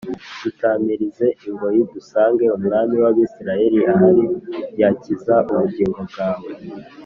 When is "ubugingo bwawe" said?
5.51-6.49